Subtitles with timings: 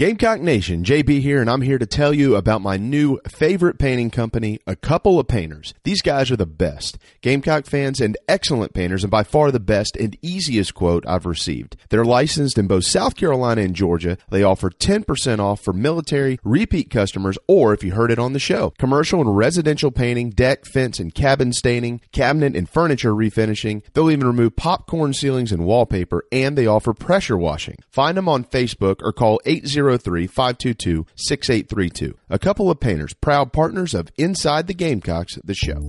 [0.00, 4.08] Gamecock Nation, JB here, and I'm here to tell you about my new favorite painting
[4.08, 5.74] company, A Couple of Painters.
[5.84, 6.96] These guys are the best.
[7.20, 11.76] Gamecock fans and excellent painters, and by far the best and easiest quote I've received.
[11.90, 14.16] They're licensed in both South Carolina and Georgia.
[14.30, 18.38] They offer 10% off for military, repeat customers, or if you heard it on the
[18.38, 18.70] show.
[18.78, 23.82] Commercial and residential painting, deck, fence, and cabin staining, cabinet and furniture refinishing.
[23.92, 27.76] They'll even remove popcorn ceilings and wallpaper, and they offer pressure washing.
[27.90, 32.16] Find them on Facebook or call 80 803 522 6832.
[32.28, 35.80] A couple of painters, proud partners of Inside the Gamecocks, the show.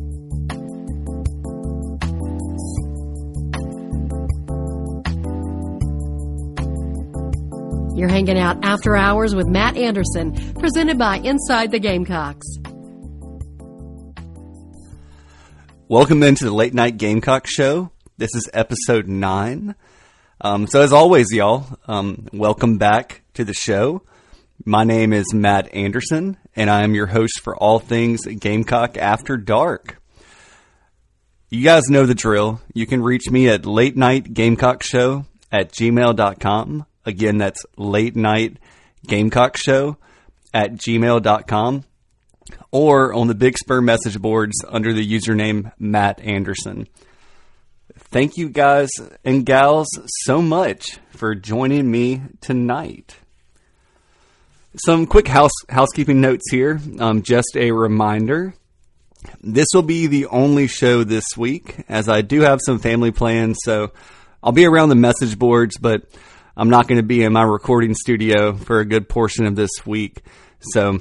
[7.95, 12.47] You're hanging out after hours with Matt Anderson, presented by Inside the Gamecocks.
[15.88, 17.91] Welcome into the Late Night Gamecock Show.
[18.17, 19.75] This is episode nine.
[20.44, 24.02] Um, so, as always, y'all, um, welcome back to the show.
[24.66, 29.38] My name is Matt Anderson, and I am your host for all things Gamecock After
[29.38, 30.02] Dark.
[31.50, 32.59] You guys know the drill.
[32.73, 36.86] You can reach me at late night gamecock show at gmail.com.
[37.05, 38.58] Again, that's late night
[39.05, 39.98] gamecock show
[40.55, 41.83] at gmail.com
[42.72, 46.88] or on the Big Spur message boards under the username Matt Anderson.
[48.12, 48.90] Thank you guys
[49.23, 49.88] and gals
[50.26, 53.16] so much for joining me tonight.
[54.76, 56.82] Some quick house housekeeping notes here.
[57.00, 58.54] Um, just a reminder.
[59.39, 63.59] This will be the only show this week, as I do have some family plans.
[63.64, 63.94] So
[64.44, 66.04] I'll be around the message boards, but
[66.58, 69.86] I'm not going to be in my recording studio for a good portion of this
[69.86, 70.22] week.
[70.59, 71.00] So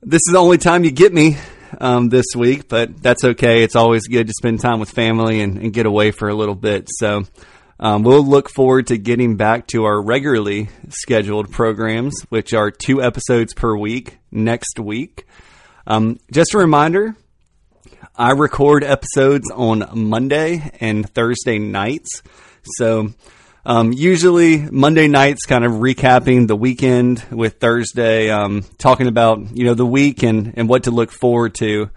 [0.00, 1.36] this is the only time you get me
[1.80, 3.62] um, this week, but that's okay.
[3.62, 6.54] It's always good to spend time with family and, and get away for a little
[6.54, 6.88] bit.
[6.90, 7.24] So
[7.80, 13.02] um, we'll look forward to getting back to our regularly scheduled programs, which are two
[13.02, 15.26] episodes per week next week.
[15.86, 17.14] Um, just a reminder
[18.16, 22.22] I record episodes on Monday and Thursday nights.
[22.64, 23.14] So,
[23.68, 29.66] um, usually Monday nights, kind of recapping the weekend with Thursday, um, talking about you
[29.66, 31.90] know the week and, and what to look forward to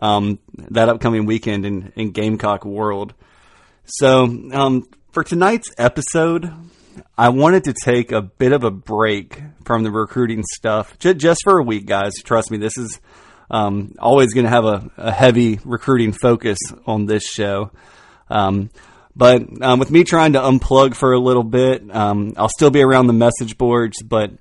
[0.00, 0.40] um,
[0.70, 3.14] that upcoming weekend in, in Gamecock world.
[3.84, 6.52] So um, for tonight's episode,
[7.16, 11.42] I wanted to take a bit of a break from the recruiting stuff j- just
[11.44, 12.14] for a week, guys.
[12.24, 13.00] Trust me, this is
[13.48, 17.70] um, always going to have a, a, heavy recruiting focus on this show.
[19.14, 22.82] But um, with me trying to unplug for a little bit, um, I'll still be
[22.82, 24.32] around the message boards, but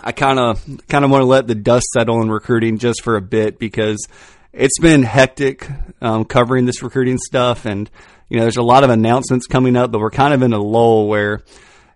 [0.00, 3.16] I kind of kind of want to let the dust settle in recruiting just for
[3.16, 4.06] a bit because
[4.52, 5.68] it's been hectic
[6.00, 7.90] um, covering this recruiting stuff and
[8.32, 10.58] you know, there's a lot of announcements coming up, but we're kind of in a
[10.58, 11.42] lull where,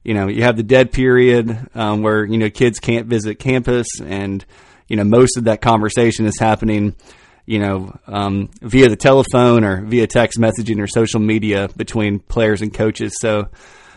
[0.04, 3.86] you know, you have the dead period um, where, you know, kids can't visit campus
[4.04, 4.44] and,
[4.86, 6.94] you know, most of that conversation is happening,
[7.46, 12.60] you know, um, via the telephone or via text messaging or social media between players
[12.60, 13.16] and coaches.
[13.20, 13.48] So,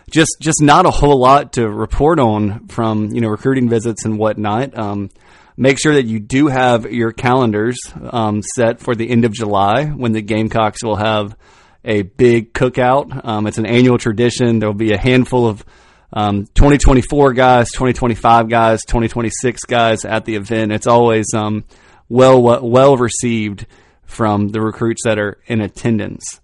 [0.10, 4.18] just just not a whole lot to report on from you know recruiting visits and
[4.18, 4.78] whatnot.
[4.78, 5.10] Um,
[5.58, 9.86] make sure that you do have your calendars um, set for the end of July
[9.86, 11.36] when the Gamecocks will have
[11.84, 13.26] a big cookout.
[13.26, 14.60] Um, it's an annual tradition.
[14.60, 15.66] There will be a handful of
[16.12, 20.72] um, 2024 guys, 2025 guys, 2026 guys at the event.
[20.72, 21.66] It's always um,
[22.10, 23.66] well well received
[24.04, 26.42] from the recruits that are in attendance.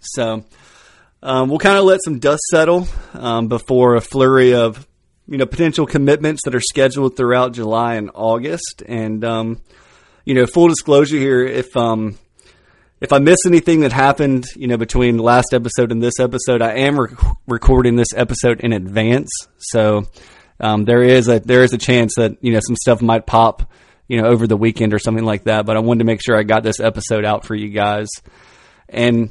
[0.00, 0.44] So
[1.22, 4.86] um, we'll kind of let some dust settle um, before a flurry of
[5.26, 8.82] you know potential commitments that are scheduled throughout July and August.
[8.86, 9.60] And um,
[10.24, 12.18] you know, full disclosure here, if um,
[13.00, 16.60] if I miss anything that happened, you know, between the last episode and this episode,
[16.60, 20.04] I am rec- recording this episode in advance, so
[20.58, 23.70] um, there is a there is a chance that you know some stuff might pop,
[24.10, 25.66] you know, over the weekend or something like that.
[25.66, 28.08] But I wanted to make sure I got this episode out for you guys.
[28.88, 29.30] And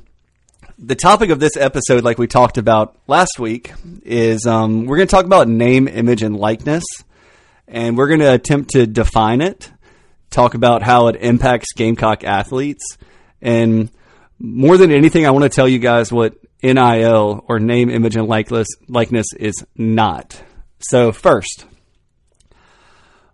[0.78, 3.74] the topic of this episode, like we talked about last week,
[4.04, 6.86] is um, we're going to talk about name, image, and likeness,
[7.68, 9.70] and we're going to attempt to define it,
[10.30, 12.98] talk about how it impacts Gamecock athletes
[13.42, 13.90] and
[14.40, 18.28] more than anything, I want to tell you guys what NIL or name, image, and
[18.28, 20.42] likeness, likeness is not.
[20.80, 21.66] So, first,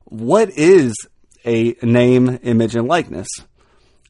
[0.06, 0.96] what is
[1.46, 3.28] a name, image, and likeness?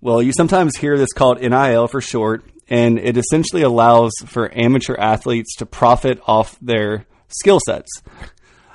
[0.01, 4.95] Well, you sometimes hear this called NIL for short, and it essentially allows for amateur
[4.95, 8.01] athletes to profit off their skill sets.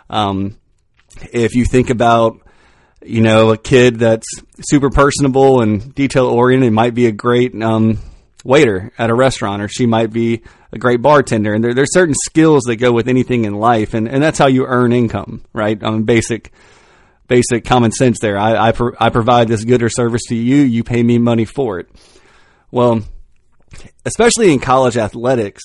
[0.08, 0.58] Um,
[1.32, 2.40] if you think about
[3.02, 4.26] you know, a kid that's
[4.60, 7.98] super personable and detail oriented might be a great um,
[8.44, 10.42] waiter at a restaurant, or she might be
[10.72, 11.54] a great bartender.
[11.54, 14.48] And there, there's certain skills that go with anything in life, and, and that's how
[14.48, 15.82] you earn income, right?
[15.82, 16.52] On mean, basic
[17.30, 18.36] basic common sense there.
[18.36, 21.46] I I, pro- I provide this good or service to you, you pay me money
[21.46, 21.88] for it.
[22.72, 23.02] Well,
[24.04, 25.62] especially in college athletics,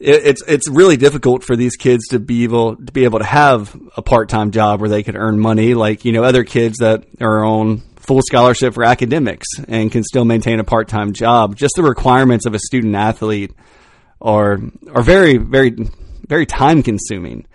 [0.00, 3.24] it, it's it's really difficult for these kids to be able to be able to
[3.24, 6.78] have a part time job where they could earn money, like you know other kids
[6.78, 11.54] that are on full scholarship for academics and can still maintain a part time job.
[11.54, 13.52] Just the requirements of a student athlete
[14.22, 14.58] are
[14.92, 15.76] are very very
[16.26, 17.46] very time consuming.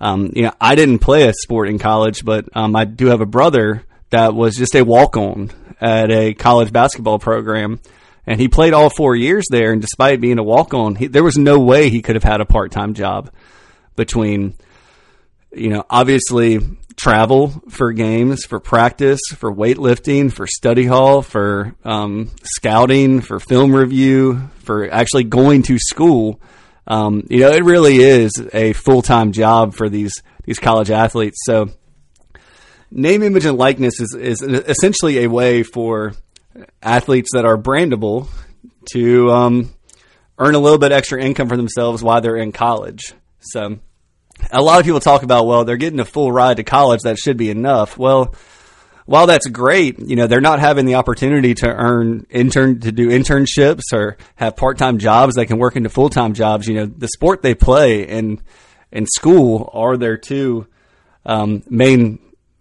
[0.00, 3.20] Um, you know, I didn't play a sport in college, but um, I do have
[3.20, 5.50] a brother that was just a walk on
[5.80, 7.80] at a college basketball program
[8.28, 9.72] and he played all four years there.
[9.72, 12.44] And despite being a walk on, there was no way he could have had a
[12.44, 13.30] part time job
[13.96, 14.54] between,
[15.50, 16.60] you know, obviously
[16.94, 23.74] travel for games, for practice, for weightlifting, for study hall, for um, scouting, for film
[23.74, 26.38] review, for actually going to school.
[26.88, 31.38] Um, you know, it really is a full time job for these these college athletes.
[31.44, 31.68] So,
[32.90, 36.14] name, image, and likeness is is essentially a way for
[36.82, 38.28] athletes that are brandable
[38.92, 39.70] to um,
[40.38, 43.12] earn a little bit extra income for themselves while they're in college.
[43.40, 43.78] So
[44.50, 47.02] a lot of people talk about, well, they're getting a full ride to college.
[47.02, 47.98] That should be enough.
[47.98, 48.34] Well,
[49.08, 53.08] while that's great, you know, they're not having the opportunity to earn intern to do
[53.08, 55.34] internships or have part time jobs.
[55.34, 56.68] They can work into full time jobs.
[56.68, 58.42] You know, the sport they play in
[58.92, 60.66] in school are their two
[61.24, 62.18] um, main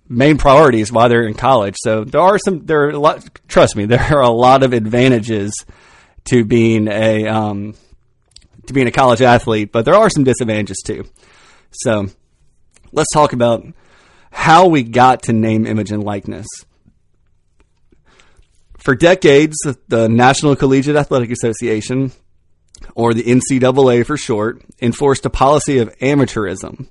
[0.08, 1.76] main priorities while they're in college.
[1.80, 4.72] So there are some, there are a lot, trust me, there are a lot of
[4.72, 5.52] advantages
[6.30, 7.76] to being a, um,
[8.68, 11.10] to being a college athlete, but there are some disadvantages too.
[11.72, 12.08] So
[12.94, 13.66] let's talk about
[14.32, 16.48] how we got to name, image, and likeness.
[18.78, 19.58] For decades,
[19.88, 22.12] the National Collegiate Athletic Association,
[22.96, 26.88] or the NCAA for short, enforced a policy of amateurism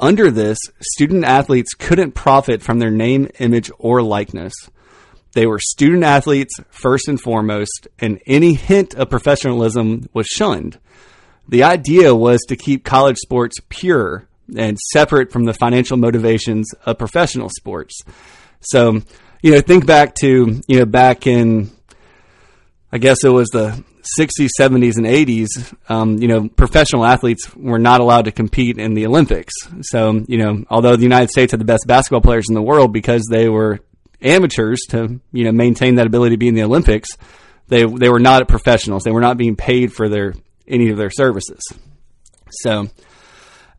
[0.00, 4.54] under this, student athletes couldn't profit from their name, image, or likeness.
[5.32, 10.78] They were student athletes first and foremost, and any hint of professionalism was shunned.
[11.48, 16.98] The idea was to keep college sports pure and separate from the financial motivations of
[16.98, 18.00] professional sports.
[18.60, 19.00] So,
[19.42, 21.70] you know, think back to, you know, back in,
[22.90, 23.84] I guess it was the
[24.18, 28.94] 60s, 70s, and 80s, um, you know, professional athletes were not allowed to compete in
[28.94, 29.54] the Olympics.
[29.82, 32.92] So, you know, although the United States had the best basketball players in the world
[32.92, 33.80] because they were
[34.22, 37.10] amateurs to, you know, maintain that ability to be in the Olympics,
[37.68, 39.04] they they were not professionals.
[39.04, 40.34] They were not being paid for their
[40.66, 41.60] any of their services.
[42.50, 42.88] So,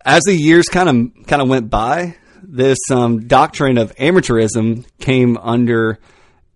[0.09, 5.37] as the years kind of kind of went by, this um, doctrine of amateurism came
[5.37, 5.99] under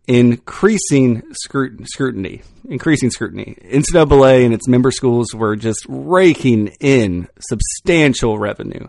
[0.07, 3.55] increasing scrutiny, increasing scrutiny.
[3.63, 8.87] NCAA and its member schools were just raking in substantial revenue.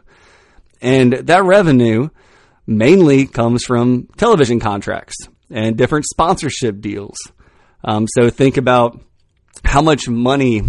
[0.80, 2.08] And that revenue
[2.66, 7.16] mainly comes from television contracts and different sponsorship deals.
[7.84, 8.98] Um, so think about
[9.62, 10.62] how much money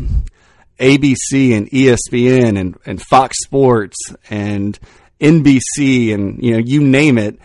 [0.80, 3.98] ABC and ESPN and, and Fox Sports
[4.30, 4.78] and
[5.20, 7.40] NBC and you know you name it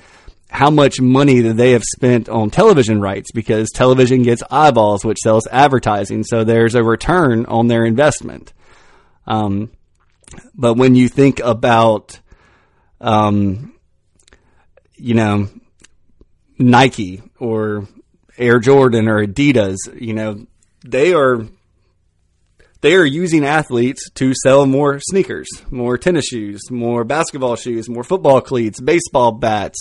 [0.50, 5.18] how much money that they have spent on television rights because television gets eyeballs, which
[5.18, 6.24] sells advertising.
[6.24, 8.52] So there's a return on their investment.
[9.26, 9.70] Um,
[10.54, 12.18] but when you think about,
[13.00, 13.74] um,
[14.96, 15.48] you know,
[16.58, 17.86] Nike or
[18.36, 20.46] Air Jordan or Adidas, you know,
[20.84, 21.46] they are
[22.80, 28.04] they are using athletes to sell more sneakers, more tennis shoes, more basketball shoes, more
[28.04, 29.78] football cleats, baseball bats,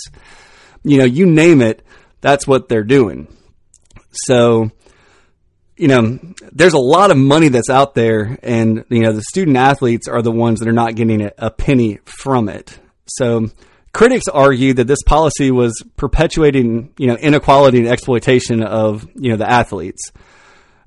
[0.82, 1.82] you know, you name it,
[2.20, 3.26] that's what they're doing.
[4.12, 4.70] So,
[5.76, 6.18] you know,
[6.52, 10.20] there's a lot of money that's out there, and you know, the student athletes are
[10.20, 12.78] the ones that are not getting a, penny from it.
[13.06, 13.48] So,
[13.92, 19.36] critics argue that this policy was perpetuating, you know, inequality and exploitation of you know
[19.36, 20.12] the athletes.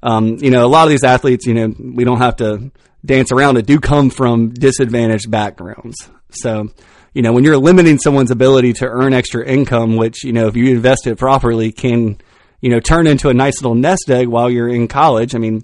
[0.03, 2.71] Um, you know, a lot of these athletes, you know, we don't have to
[3.05, 5.95] dance around it, do come from disadvantaged backgrounds.
[6.29, 6.67] So,
[7.13, 10.57] you know, when you're limiting someone's ability to earn extra income, which, you know, if
[10.57, 12.17] you invest it properly can,
[12.59, 15.35] you know, turn into a nice little nest egg while you're in college.
[15.35, 15.63] I mean,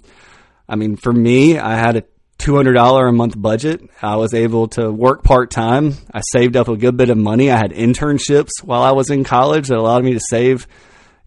[0.70, 2.04] I mean, for me, I had a
[2.38, 3.82] $200 a month budget.
[4.02, 5.96] I was able to work part time.
[6.14, 7.52] I saved up a good bit of money.
[7.52, 10.66] I had internships while I was in college that allowed me to save,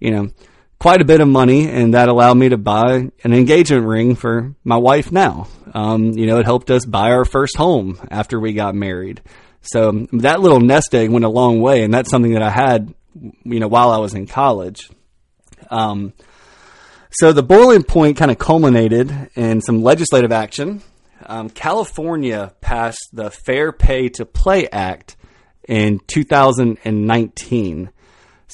[0.00, 0.30] you know,
[0.82, 4.52] quite a bit of money, and that allowed me to buy an engagement ring for
[4.64, 5.46] my wife now.
[5.72, 9.22] Um, you know, it helped us buy our first home after we got married.
[9.60, 12.92] So that little nest egg went a long way, and that's something that I had,
[13.44, 14.90] you know, while I was in college.
[15.70, 16.14] Um,
[17.12, 20.82] So the boiling point kind of culminated in some legislative action.
[21.26, 25.16] Um, California passed the Fair Pay to Play Act
[25.68, 27.90] in 2019.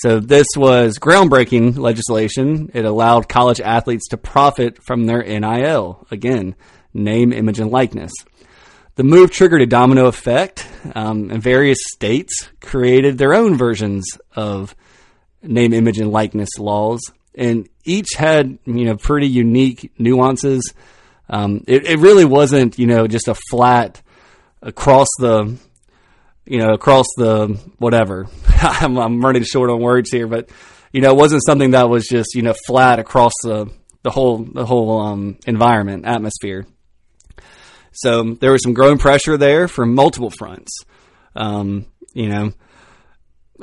[0.02, 2.70] So this was groundbreaking legislation.
[2.72, 6.06] It allowed college athletes to profit from their NIL.
[6.10, 6.54] Again,
[6.94, 8.12] name, image, and likeness.
[8.94, 14.74] The move triggered a domino effect, um, and various states created their own versions of
[15.42, 17.00] name, image, and likeness laws,
[17.34, 20.74] and each had you know pretty unique nuances.
[21.28, 24.02] Um, it, it really wasn't you know just a flat
[24.62, 25.56] across the
[26.48, 28.26] you know across the whatever.
[28.58, 30.50] I'm, I'm running short on words here, but
[30.92, 33.70] you know it wasn't something that was just you know flat across the
[34.02, 36.66] the whole the whole um, environment atmosphere.
[37.92, 40.70] So there was some growing pressure there from multiple fronts.
[41.34, 42.52] Um, you know,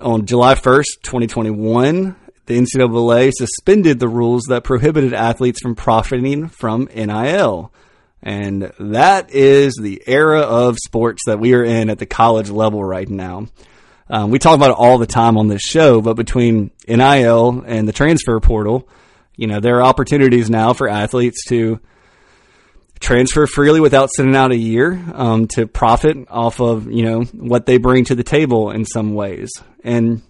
[0.01, 2.15] on July 1st, 2021,
[2.45, 7.73] the NCAA suspended the rules that prohibited athletes from profiting from NIL.
[8.21, 12.83] And that is the era of sports that we are in at the college level
[12.83, 13.47] right now.
[14.09, 17.87] Um, we talk about it all the time on this show, but between NIL and
[17.87, 18.87] the transfer portal,
[19.35, 21.79] you know, there are opportunities now for athletes to
[22.99, 27.65] transfer freely without sitting out a year um, to profit off of you know what
[27.65, 29.51] they bring to the table in some ways
[29.83, 30.21] and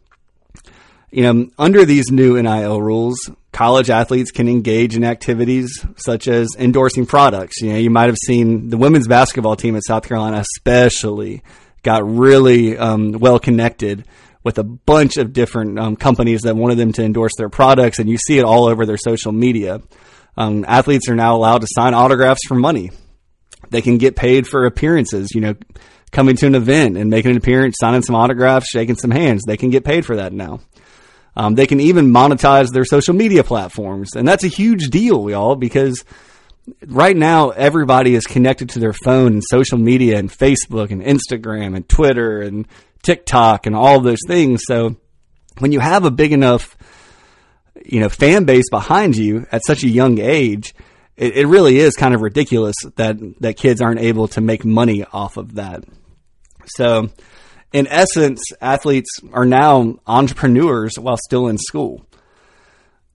[1.11, 3.17] you know under these new NIL rules
[3.51, 8.17] college athletes can engage in activities such as endorsing products you know you might have
[8.17, 11.43] seen the women's basketball team at South Carolina especially
[11.83, 14.05] got really um, well connected
[14.43, 18.09] with a bunch of different um, companies that wanted them to endorse their products and
[18.09, 19.81] you see it all over their social media
[20.37, 22.91] um, athletes are now allowed to sign autographs for money.
[23.69, 25.55] They can get paid for appearances, you know,
[26.11, 29.43] coming to an event and making an appearance, signing some autographs, shaking some hands.
[29.45, 30.59] They can get paid for that now.
[31.35, 34.15] Um, they can even monetize their social media platforms.
[34.15, 36.05] And that's a huge deal, y'all, because
[36.85, 41.75] right now everybody is connected to their phone and social media and Facebook and Instagram
[41.75, 42.67] and Twitter and
[43.03, 44.61] TikTok and all those things.
[44.65, 44.95] So
[45.59, 46.77] when you have a big enough
[47.83, 50.73] you know fan base behind you at such a young age,
[51.17, 55.05] it, it really is kind of ridiculous that that kids aren't able to make money
[55.11, 55.83] off of that.
[56.65, 57.09] So,
[57.75, 62.05] in essence, athletes are now entrepreneurs while still in school.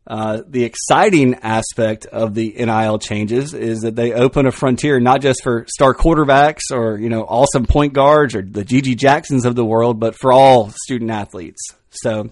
[0.06, 5.22] Uh, the exciting aspect of the NIL changes is that they open a frontier not
[5.22, 9.54] just for star quarterbacks or you know awesome point guards or the GG Jacksons of
[9.54, 11.60] the world, but for all student athletes.
[11.88, 12.30] So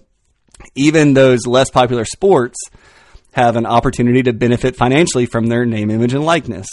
[0.75, 2.57] even those less popular sports
[3.31, 6.67] have an opportunity to benefit financially from their name, image, and likeness.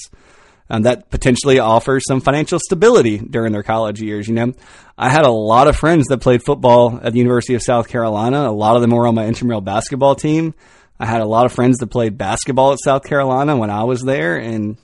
[0.68, 4.26] And that potentially offers some financial stability during their college years.
[4.26, 4.52] You know,
[4.98, 8.48] I had a lot of friends that played football at the University of South Carolina.
[8.48, 10.54] A lot of them were on my intramural basketball team.
[10.98, 14.02] I had a lot of friends that played basketball at South Carolina when I was
[14.02, 14.36] there.
[14.36, 14.76] And,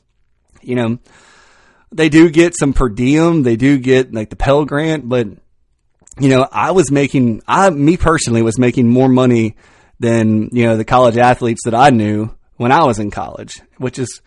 [0.61, 0.99] you know,
[1.91, 3.43] they do get some per diem.
[3.43, 5.27] They do get like the Pell Grant, but
[6.21, 9.57] you know, I was making, I, me personally was making more money
[9.99, 13.99] than, you know, the college athletes that I knew when I was in college, which
[13.99, 14.21] is,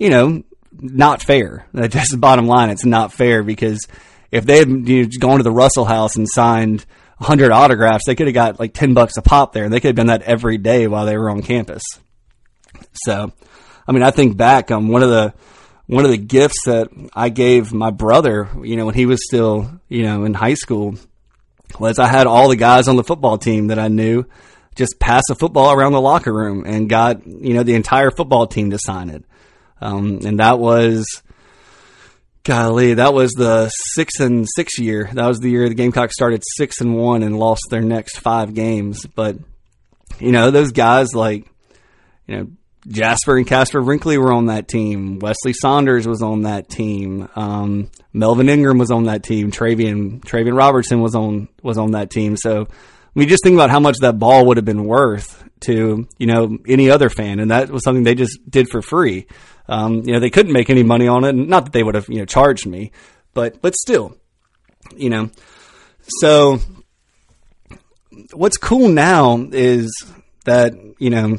[0.00, 0.42] you know,
[0.72, 1.66] not fair.
[1.72, 2.70] That's the bottom line.
[2.70, 3.86] It's not fair because
[4.32, 6.84] if they had you know, gone to the Russell House and signed
[7.18, 9.88] 100 autographs, they could have got like 10 bucks a pop there and they could
[9.88, 11.82] have done that every day while they were on campus.
[13.04, 13.32] So,
[13.86, 15.34] I mean, I think back on um, one of the,
[15.86, 19.70] one of the gifts that I gave my brother, you know, when he was still,
[19.88, 20.94] you know, in high school,
[21.78, 24.24] was I had all the guys on the football team that I knew
[24.76, 28.46] just pass a football around the locker room and got, you know, the entire football
[28.46, 29.24] team to sign it.
[29.80, 31.06] Um, and that was,
[32.44, 35.08] golly, that was the six and six year.
[35.12, 38.54] That was the year the Gamecocks started six and one and lost their next five
[38.54, 39.06] games.
[39.06, 39.36] But,
[40.18, 41.46] you know, those guys like,
[42.26, 42.46] you know,
[42.88, 45.20] Jasper and Casper Brinkley were on that team.
[45.20, 47.28] Weslye Saunders was on that team.
[47.36, 49.50] Um, Melvin Ingram was on that team.
[49.50, 52.36] Travian Travian Robertson was on was on that team.
[52.36, 56.08] So I mean, just think about how much that ball would have been worth to
[56.16, 59.26] you know any other fan, and that was something they just did for free.
[59.70, 61.32] Um, you know, they couldn't make any money on it.
[61.32, 62.92] Not that they would have you know charged me,
[63.32, 64.16] but but still,
[64.96, 65.30] you know.
[66.20, 66.58] So
[68.32, 69.90] what's cool now is
[70.44, 71.38] that you know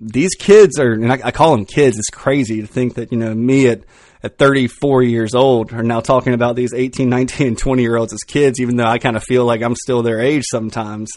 [0.00, 1.98] these kids are, and I, I, call them kids.
[1.98, 3.82] It's crazy to think that, you know, me at,
[4.22, 8.12] at 34 years old are now talking about these 18, 19, and 20 year olds
[8.12, 11.10] as kids, even though I kind of feel like I'm still their age sometimes.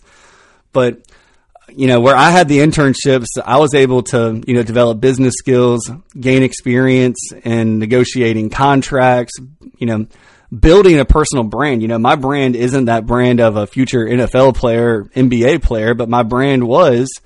[0.73, 1.01] But,
[1.69, 5.33] you know, where I had the internships, I was able to, you know, develop business
[5.37, 9.33] skills, gain experience in negotiating contracts,
[9.77, 10.07] you know,
[10.57, 11.81] building a personal brand.
[11.81, 16.09] You know, my brand isn't that brand of a future NFL player, NBA player, but
[16.09, 17.09] my brand was–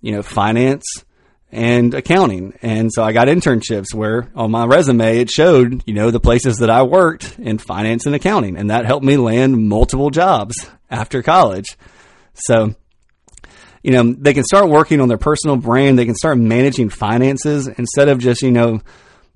[0.00, 1.04] you know, finance
[1.50, 2.54] and accounting.
[2.62, 6.58] And so I got internships where on my resume it showed, you know, the places
[6.58, 8.56] that I worked in finance and accounting.
[8.56, 10.54] And that helped me land multiple jobs
[10.90, 11.76] after college.
[12.34, 12.74] So,
[13.82, 15.98] you know, they can start working on their personal brand.
[15.98, 18.80] They can start managing finances instead of just, you know,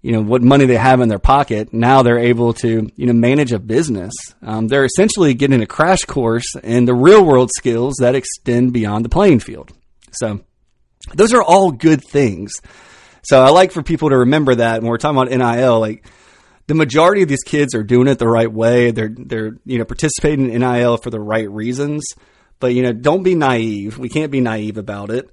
[0.03, 1.73] you know what money they have in their pocket.
[1.73, 4.13] Now they're able to you know manage a business.
[4.43, 9.05] Um, they're essentially getting a crash course in the real world skills that extend beyond
[9.05, 9.73] the playing field.
[10.11, 10.41] So
[11.15, 12.53] those are all good things.
[13.23, 16.05] So I like for people to remember that when we're talking about NIL, like
[16.67, 18.91] the majority of these kids are doing it the right way.
[18.91, 22.05] They're they're you know participating in NIL for the right reasons.
[22.63, 23.99] But you know, don't be naive.
[23.99, 25.31] We can't be naive about it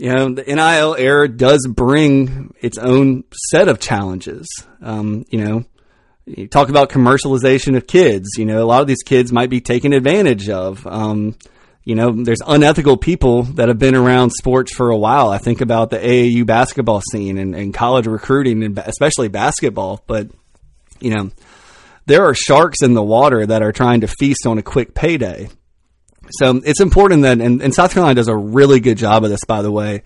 [0.00, 4.48] you know, the NIL era does bring its own set of challenges.
[4.80, 5.64] Um, you know,
[6.24, 8.30] you talk about commercialization of kids.
[8.38, 10.86] You know, a lot of these kids might be taken advantage of.
[10.86, 11.36] Um,
[11.84, 15.28] you know, there's unethical people that have been around sports for a while.
[15.28, 20.02] I think about the AAU basketball scene and, and college recruiting, and especially basketball.
[20.06, 20.30] But
[20.98, 21.30] you know,
[22.06, 25.50] there are sharks in the water that are trying to feast on a quick payday.
[26.38, 29.44] So it's important that, and, and South Carolina does a really good job of this,
[29.44, 30.02] by the way,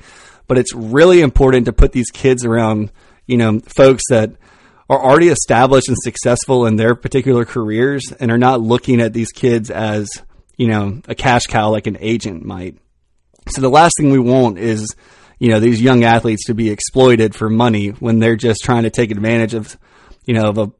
[0.46, 2.92] but it's really important to put these kids around,
[3.26, 4.30] you know, folks that
[4.88, 9.32] are already established and successful in their particular careers and are not looking at these
[9.32, 10.08] kids as,
[10.56, 12.76] you know, a cash cow like an agent might.
[13.48, 14.94] So the last thing we want is,
[15.38, 18.90] you know, these young athletes to be exploited for money when they're just trying to
[18.90, 19.76] take advantage of,
[20.24, 20.72] you know, of a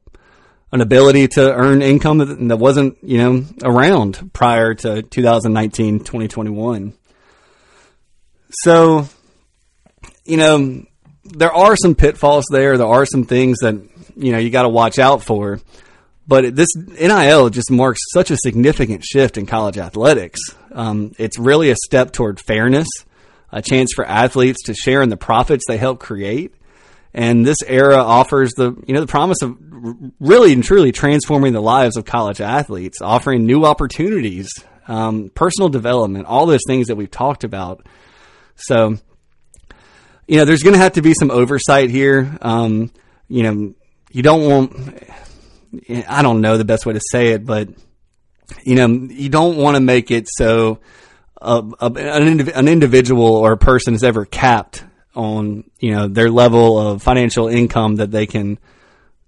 [0.75, 6.93] an ability to earn income that wasn't, you know, around prior to 2019, 2021.
[8.50, 9.07] So,
[10.25, 10.85] you know,
[11.23, 12.76] there are some pitfalls there.
[12.76, 13.76] There are some things that,
[14.16, 15.61] you know, you got to watch out for.
[16.26, 20.40] But this NIL just marks such a significant shift in college athletics.
[20.73, 22.88] Um, it's really a step toward fairness,
[23.52, 26.52] a chance for athletes to share in the profits they help create.
[27.14, 29.56] And this era offers the, you know, the promise of
[30.18, 34.50] really and truly transforming the lives of college athletes, offering new opportunities,
[34.88, 37.87] um, personal development, all those things that we've talked about.
[38.57, 38.96] So,
[40.27, 42.37] you know, there's going to have to be some oversight here.
[42.42, 42.90] Um,
[43.29, 43.74] you know,
[44.11, 45.05] you don't want,
[46.09, 47.68] I don't know the best way to say it, but,
[48.64, 50.81] you know, you don't want to make it so
[51.40, 56.79] uh, an, an individual or a person is ever capped on, you know, their level
[56.79, 58.59] of financial income that they can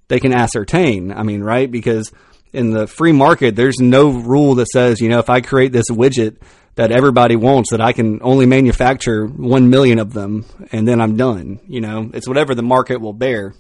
[0.09, 1.13] they can ascertain.
[1.13, 1.71] I mean, right?
[1.71, 2.13] Because
[2.53, 5.91] in the free market, there's no rule that says, you know, if I create this
[5.91, 6.37] widget
[6.77, 11.17] that everybody wants, that I can only manufacture one million of them and then I'm
[11.17, 11.61] done.
[11.67, 13.55] You know, it's whatever the market will bear.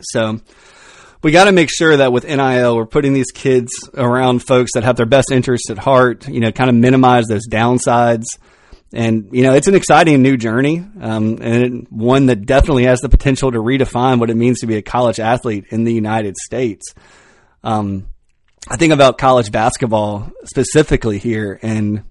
[0.00, 0.40] So
[1.22, 4.84] we got to make sure that with NIL, we're putting these kids around folks that
[4.84, 8.24] have their best interests at heart, you know, kind of minimize those downsides
[8.92, 13.08] and you know it's an exciting new journey, um, and one that definitely has the
[13.08, 16.94] potential to redefine what it means to be a college athlete in the United States.
[17.64, 18.08] Um,
[18.68, 22.04] I think about college basketball specifically here, and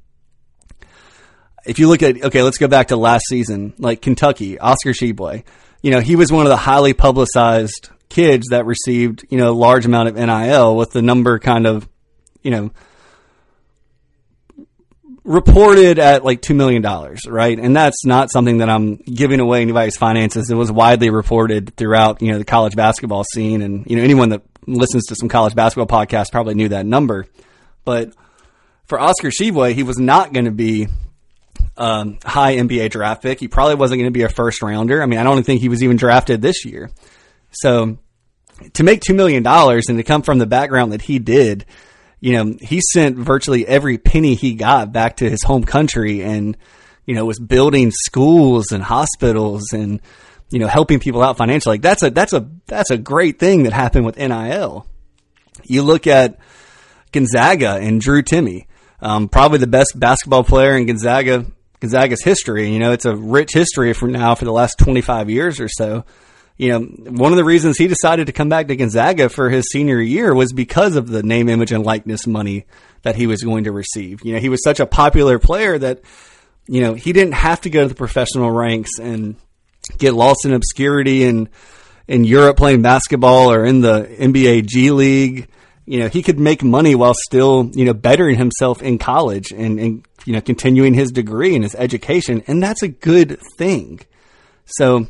[1.65, 5.43] if you look at okay, let's go back to last season, like Kentucky, Oscar Tshiebwe,
[5.81, 9.53] You know, he was one of the highly publicized kids that received you know a
[9.53, 11.87] large amount of NIL with the number kind of
[12.41, 12.71] you know
[15.23, 16.84] reported at like $2 million,
[17.27, 17.60] right?
[17.60, 20.49] And that's not something that I'm giving away anybody's finances.
[20.49, 23.62] It was widely reported throughout, you know, the college basketball scene.
[23.62, 27.27] And, you know, anyone that listens to some college basketball podcasts probably knew that number.
[27.86, 28.13] But
[28.86, 30.88] for Oscar Tshiebwe, he was not going to be
[31.77, 33.39] um, high NBA draft pick.
[33.39, 35.01] He probably wasn't going to be a first rounder.
[35.01, 36.89] I mean, I don't think he was even drafted this year.
[37.51, 37.97] So
[38.73, 41.65] to make $2 million and to come from the background that he did,
[42.21, 46.55] you know, he sent virtually every penny he got back to his home country and,
[47.05, 49.99] you know, was building schools and hospitals and,
[50.51, 51.73] you know, helping people out financially.
[51.73, 54.86] Like that's a, that's a, that's a great thing that happened with NIL.
[55.63, 56.38] You look at
[57.12, 58.67] Gonzaga and Drew Timme,
[59.01, 61.47] um, probably the best basketball player in Gonzaga,
[61.79, 62.71] Gonzaga's history.
[62.71, 66.05] You know, it's a rich history for now for the last 25 years or so
[66.62, 69.71] you know, one of the reasons he decided to come back to Gonzaga for his
[69.71, 72.67] senior year was because of the name, image, and likeness money
[73.02, 74.24] that he was going to receive.
[74.24, 76.02] You know, he was such a popular player that,
[76.67, 79.38] you know, he didn't have to go to the professional ranks and
[79.97, 81.50] get lost in obscurity in
[82.08, 85.47] in Europe playing basketball or in the NBA G League.
[85.88, 89.80] You know, he could make money while still, you know, bettering himself in college and,
[89.80, 92.43] and you know, continuing his degree and his education.
[92.45, 94.02] And that's a good thing.
[94.65, 95.08] So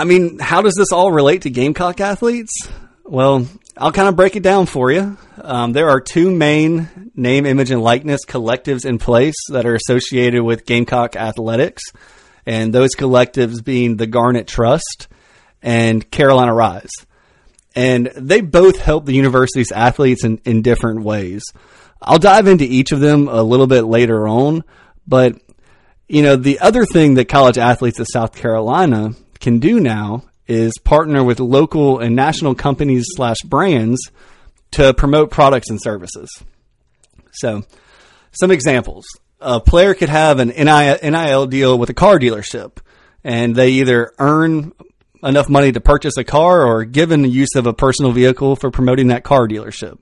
[0.00, 2.70] I mean, how does this all relate to Gamecock athletes?
[3.04, 5.18] Well, I'll kind of break it down for you.
[5.36, 10.42] Um, there are two main name, image, and likeness collectives in place that are associated
[10.42, 11.82] with Gamecock athletics,
[12.46, 15.08] and those collectives being the Garnet Trust
[15.60, 16.88] and Carolina Rise.
[17.76, 21.42] And they both help the university's athletes in, in different ways.
[22.00, 24.64] I'll dive into each of them a little bit later on,
[25.06, 25.38] but
[26.08, 30.74] you know, the other thing that college athletes of South Carolina can do now is
[30.84, 34.00] partner with local and national companies slash brands
[34.72, 36.28] to promote products and services.
[37.32, 37.62] So,
[38.32, 39.06] some examples.
[39.40, 42.78] A player could have an NIL deal with a car dealership,
[43.24, 44.72] and they either earn
[45.22, 48.70] enough money to purchase a car or given the use of a personal vehicle for
[48.70, 50.00] promoting that car dealership.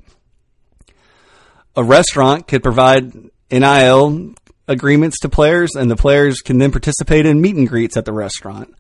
[1.76, 3.12] A restaurant could provide
[3.50, 4.34] NIL
[4.66, 8.12] agreements to players, and the players can then participate in meet and greets at the
[8.12, 8.74] restaurant.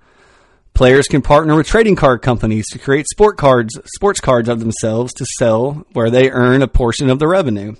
[0.78, 5.12] Players can partner with trading card companies to create sport cards, sports cards of themselves
[5.14, 7.74] to sell, where they earn a portion of the revenue.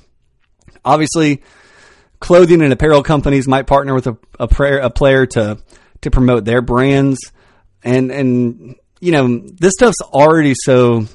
[0.85, 1.41] Obviously,
[2.19, 5.59] clothing and apparel companies might partner with a, a, prayer, a player to
[6.01, 7.21] to promote their brands,
[7.85, 11.07] and and you know this stuff's already so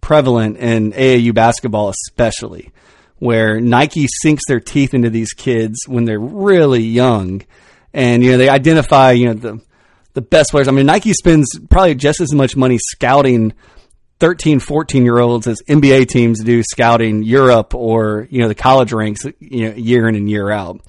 [0.00, 2.72] prevalent in AAU basketball, especially
[3.18, 7.42] where Nike sinks their teeth into these kids when they're really young,
[7.92, 9.60] and you know they identify you know the
[10.14, 10.68] the best players.
[10.68, 13.52] I mean, Nike spends probably just as much money scouting
[14.20, 18.92] 13, 14 year olds as NBA teams do scouting Europe or you know the college
[18.92, 20.80] ranks you know year in and year out.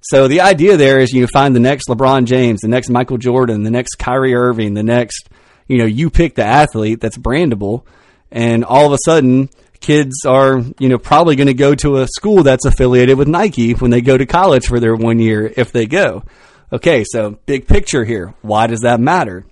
[0.00, 3.62] So the idea there is you find the next LeBron James, the next Michael Jordan,
[3.62, 5.28] the next Kyrie Irving, the next
[5.66, 7.84] you know you pick the athlete that's brandable,
[8.30, 9.48] and all of a sudden
[9.80, 13.72] kids are, you know, probably going to go to a school that's affiliated with Nike
[13.72, 16.24] when they go to college for their one year if they go.
[16.70, 18.34] Okay, so big picture here.
[18.42, 19.46] Why does that matter?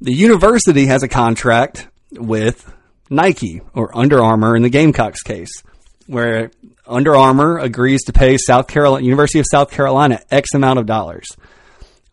[0.00, 2.72] The university has a contract with
[3.10, 5.62] Nike or Under Armour in the Gamecocks case,
[6.06, 6.50] where
[6.86, 11.26] Under Armour agrees to pay South Carolina University of South Carolina X amount of dollars.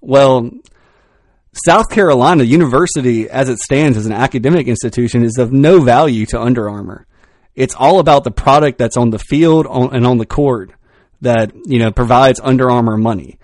[0.01, 0.49] Well,
[1.65, 6.41] South Carolina University, as it stands as an academic institution, is of no value to
[6.41, 7.05] Under Armour.
[7.55, 10.71] It's all about the product that's on the field and on the court
[11.23, 13.39] that you know provides Under Armour money.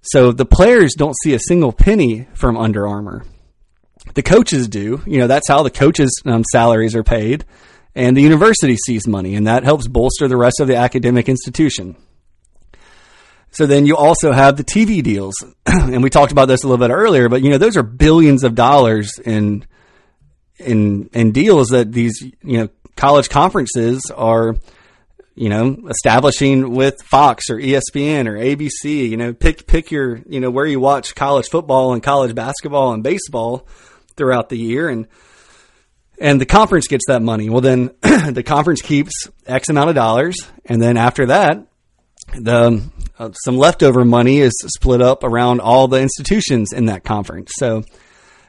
[0.00, 3.24] So the players don't see a single penny from Under Armour.
[4.14, 5.02] The coaches do.
[5.06, 7.44] You know that's how the coaches' um, salaries are paid,
[7.94, 11.96] and the university sees money, and that helps bolster the rest of the academic institution.
[13.50, 15.34] So then you also have the TV deals,
[15.66, 17.28] and we talked about this a little bit earlier.
[17.28, 19.66] But you know, those are billions of dollars in
[20.58, 24.56] in in deals that these you know college conferences are
[25.38, 29.08] you know establishing with Fox or ESPN or ABC.
[29.08, 32.92] You know, pick pick your you know where you watch college football and college basketball
[32.92, 33.66] and baseball
[34.16, 35.06] throughout the year, and
[36.20, 37.48] and the conference gets that money.
[37.48, 41.66] Well, then the conference keeps X amount of dollars, and then after that,
[42.32, 42.82] the
[43.18, 47.52] uh, some leftover money is split up around all the institutions in that conference.
[47.56, 47.84] So,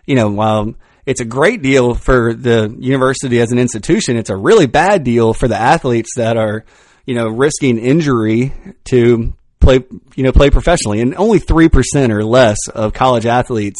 [0.06, 0.73] you know, while
[1.10, 5.34] it's a great deal for the university as an institution, it's a really bad deal
[5.34, 6.65] for the athletes that are,
[7.04, 11.02] you know, risking injury to play, you know, play professionally.
[11.02, 13.80] And only 3% or less of college athletes,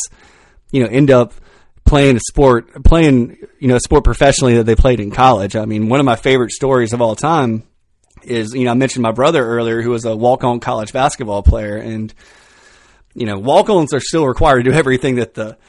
[0.72, 1.34] you know, end up
[1.86, 5.56] playing a sport, playing, you know, a sport professionally that they played in college.
[5.56, 7.62] I mean, one of my favorite stories of all time
[8.24, 11.44] is, you know, I mentioned my brother earlier who was a walk on college basketball
[11.44, 12.12] player and,
[13.14, 15.60] you know, walk ons are still required to do everything that the,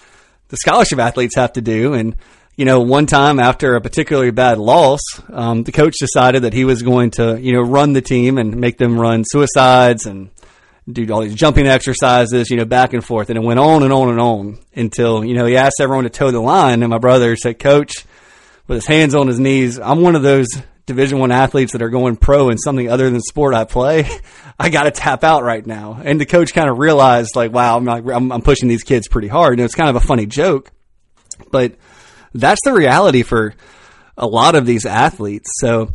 [0.51, 1.95] the scholarship athletes have to do.
[1.95, 2.15] And,
[2.57, 5.01] you know, one time after a particularly bad loss,
[5.33, 8.57] um, the coach decided that he was going to, you know, run the team and
[8.57, 10.31] make them run suicides and
[10.91, 13.31] do all these jumping exercises, you know, back and forth.
[13.31, 16.11] And it went on and on and on until, you know, he asked everyone to
[16.11, 16.83] toe the line.
[16.83, 17.93] And my brother said, Coach,
[18.67, 20.49] with his hands on his knees, I'm one of those
[20.87, 24.09] division one athletes that are going pro in something other than sport I play,
[24.59, 26.01] I got to tap out right now.
[26.03, 29.09] And the coach kind of realized like, wow, I'm, not, I'm, I'm pushing these kids
[29.09, 29.59] pretty hard.
[29.59, 30.71] And it's kind of a funny joke,
[31.51, 31.75] but
[32.35, 33.55] that's the reality for
[34.17, 35.51] a lot of these athletes.
[35.61, 35.91] So,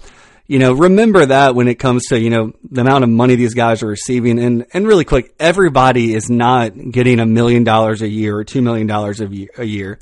[0.48, 3.54] you know, remember that when it comes to, you know, the amount of money these
[3.54, 4.39] guys are receiving.
[4.39, 8.62] And, and really quick, everybody is not getting a million dollars a year or two
[8.62, 9.28] million dollars a
[9.65, 10.00] year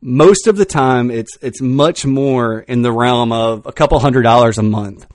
[0.00, 4.22] most of the time it's it's much more in the realm of a couple hundred
[4.22, 5.06] dollars a month.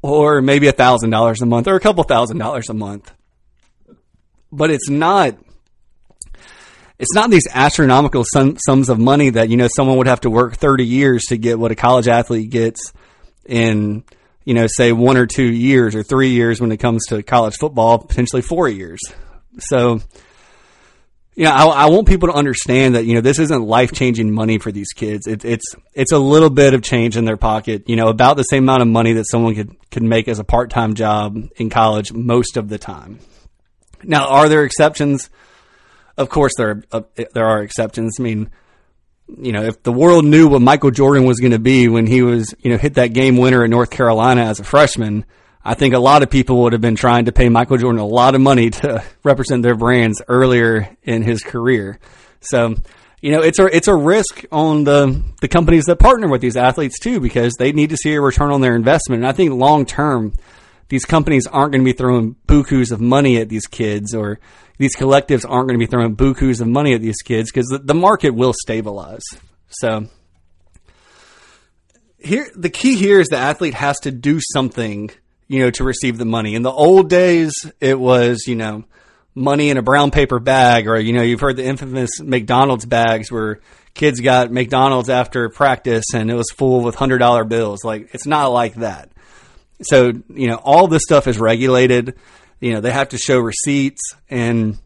[0.00, 3.12] Or maybe a thousand dollars a month or a couple thousand dollars a month.
[4.50, 5.36] But it's not
[6.98, 10.30] it's not these astronomical sum, sums of money that you know someone would have to
[10.30, 12.92] work 30 years to get what a college athlete gets
[13.44, 14.04] in
[14.44, 17.54] you know say one or two years or three years when it comes to college
[17.60, 19.00] football potentially four years.
[19.58, 20.00] So
[21.36, 24.58] know, I, I want people to understand that you know this isn't life changing money
[24.58, 25.26] for these kids.
[25.26, 27.88] It, it's it's a little bit of change in their pocket.
[27.88, 30.44] You know, about the same amount of money that someone could could make as a
[30.44, 33.18] part time job in college most of the time.
[34.04, 35.30] Now, are there exceptions?
[36.16, 38.16] Of course, there are, uh, there are exceptions.
[38.18, 38.50] I mean,
[39.38, 42.22] you know, if the world knew what Michael Jordan was going to be when he
[42.22, 45.24] was, you know, hit that game winner in North Carolina as a freshman,
[45.64, 48.06] I think a lot of people would have been trying to pay Michael Jordan a
[48.06, 51.98] lot of money to represent their brands earlier in his career.
[52.40, 52.74] So,
[53.20, 56.56] you know, it's a it's a risk on the the companies that partner with these
[56.56, 59.22] athletes too because they need to see a return on their investment.
[59.22, 60.34] And I think long term,
[60.88, 64.40] these companies aren't going to be throwing bukus of money at these kids or
[64.78, 67.78] these collectives aren't going to be throwing bukus of money at these kids because the,
[67.78, 69.22] the market will stabilize.
[69.68, 70.08] So
[72.18, 75.10] here, the key here is the athlete has to do something,
[75.52, 76.54] you know, to receive the money.
[76.54, 78.84] In the old days, it was, you know,
[79.34, 83.30] money in a brown paper bag, or you know, you've heard the infamous McDonald's bags
[83.30, 83.60] where
[83.94, 87.84] kids got McDonald's after practice and it was full with hundred dollar bills.
[87.84, 89.10] Like it's not like that.
[89.82, 92.16] So you know, all this stuff is regulated
[92.62, 94.78] you know, they have to show receipts and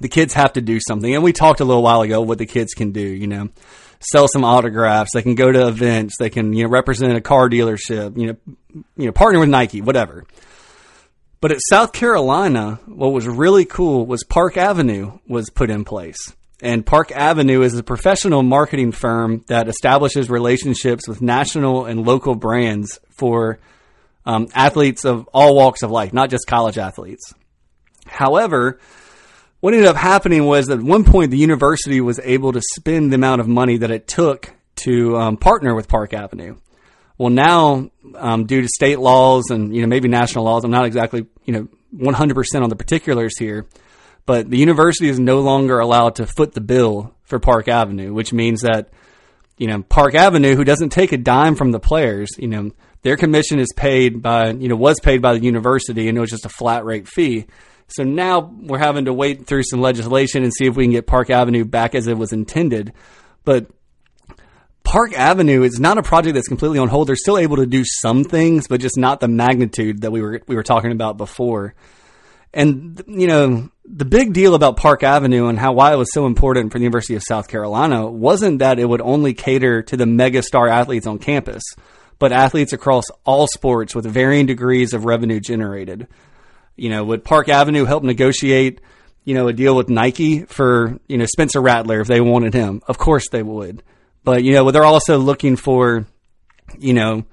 [0.00, 1.14] the kids have to do something.
[1.14, 3.50] And we talked a little while ago what the kids can do, you know,
[4.00, 5.10] sell some autographs.
[5.12, 6.16] They can go to events.
[6.18, 8.36] They can, you know, represent a car dealership, you know,
[8.96, 10.24] you know, partner with Nike, whatever.
[11.40, 16.34] But at South Carolina, what was really cool was Park Avenue was put in place.
[16.60, 22.34] And Park Avenue is a professional marketing firm that establishes relationships with national and local
[22.34, 23.60] brands for
[24.26, 27.32] um, athletes of all walks of life, not just college athletes.
[28.06, 28.80] However,
[29.60, 33.10] what ended up happening was that at one point the university was able to spend
[33.10, 36.56] the amount of money that it took to um, partner with Park Avenue.
[37.16, 40.86] Well, now um, due to state laws and you know maybe national laws, I'm not
[40.86, 43.66] exactly you know 100% on the particulars here,
[44.26, 48.32] but the university is no longer allowed to foot the bill for Park Avenue, which
[48.32, 48.90] means that
[49.56, 52.70] you know Park Avenue, who doesn't take a dime from the players, you know
[53.02, 56.30] their commission is paid by, you know, was paid by the university and it was
[56.30, 57.46] just a flat rate fee.
[57.88, 61.06] So now we're having to wait through some legislation and see if we can get
[61.06, 62.92] Park Avenue back as it was intended.
[63.44, 63.70] But
[64.84, 67.08] Park Avenue is not a project that's completely on hold.
[67.08, 70.42] They're still able to do some things, but just not the magnitude that we were
[70.46, 71.74] we were talking about before.
[72.52, 76.26] And you know, the big deal about Park Avenue and how why it was so
[76.26, 80.06] important for the University of South Carolina wasn't that it would only cater to the
[80.06, 81.62] mega star athletes on campus
[82.18, 86.08] but athletes across all sports with varying degrees of revenue generated.
[86.78, 88.80] You know, would Park Avenue help negotiate,
[89.24, 92.82] you know, a deal with Nike for, you know, Spencer Rattler if they wanted him?
[92.86, 93.82] Of course they would.
[94.24, 96.06] But, you know, they're also looking for,
[96.78, 97.24] you know,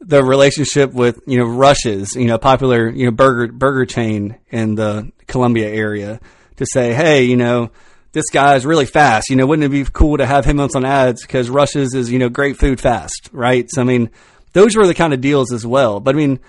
[0.00, 4.74] the relationship with, you know, Rush's, you know, popular, you know, burger, burger chain in
[4.74, 6.20] the Columbia area
[6.56, 7.70] to say, hey, you know,
[8.12, 9.28] this guy is really fast.
[9.28, 12.10] You know, wouldn't it be cool to have him on some ads because Rush's is,
[12.10, 13.68] you know, great food fast, right?
[13.70, 14.10] So, I mean,
[14.52, 16.00] those were the kind of deals as well.
[16.00, 16.40] But I mean,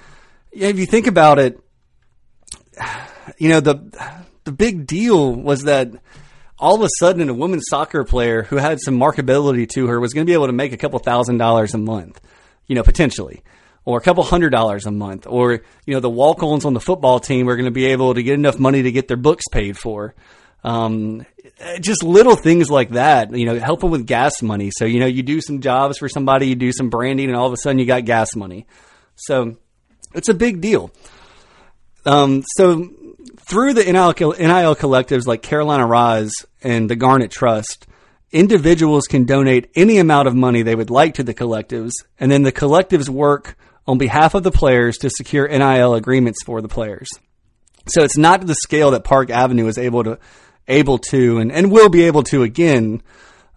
[0.51, 1.59] if you think about it,
[3.37, 5.91] you know, the, the big deal was that
[6.57, 10.13] all of a sudden a women's soccer player who had some marketability to her was
[10.13, 12.21] going to be able to make a couple thousand dollars a month,
[12.67, 13.43] you know, potentially,
[13.83, 16.79] or a couple hundred dollars a month, or, you know, the walk ons on the
[16.79, 19.43] football team are going to be able to get enough money to get their books
[19.51, 20.15] paid for.
[20.63, 21.25] Um,
[21.79, 24.71] just little things like that, you know, helping with gas money.
[24.75, 27.45] So, you know, you do some jobs for somebody, you do some branding, and all
[27.45, 28.65] of a sudden you got gas money.
[29.15, 29.57] So
[30.15, 30.91] it's a big deal.
[32.05, 32.89] Um, so
[33.47, 37.87] through the NIL, NIL collectives like Carolina Rise and the Garnet Trust,
[38.31, 42.43] individuals can donate any amount of money they would like to the collectives, and then
[42.43, 47.07] the collectives work on behalf of the players to secure NIL agreements for the players.
[47.87, 50.19] So it's not to the scale that Park Avenue is able to
[50.67, 53.03] able to and, and will be able to again,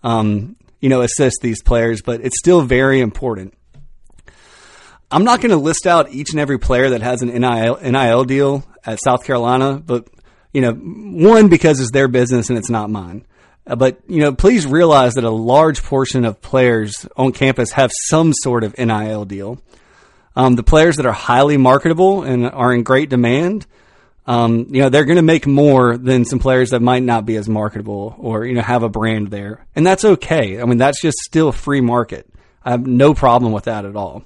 [0.02, 3.54] um, you know, assist these players, but it's still very important.
[5.10, 8.24] I'm not going to list out each and every player that has an NIL, NIL
[8.24, 10.06] deal at South Carolina, but
[10.52, 13.26] you know, one because it's their business and it's not mine.
[13.66, 17.90] Uh, but you know, please realize that a large portion of players on campus have
[18.08, 19.58] some sort of NIL deal.
[20.36, 23.66] Um, the players that are highly marketable and are in great demand
[24.28, 27.36] um, you know, they're going to make more than some players that might not be
[27.36, 29.64] as marketable or, you know, have a brand there.
[29.74, 30.60] And that's okay.
[30.60, 32.28] I mean, that's just still free market.
[32.62, 34.24] I have no problem with that at all.